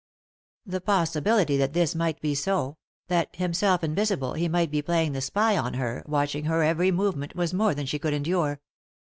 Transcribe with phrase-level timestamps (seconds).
[0.65, 5.11] The possibility that this might be so; that, him self invisible, he might be playing
[5.11, 8.61] the spy on her, watching her every movement, was more than she could endure.